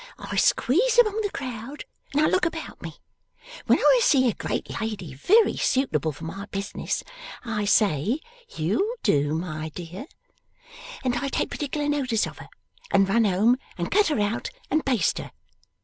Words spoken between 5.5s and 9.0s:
suitable for my business, I say "You'll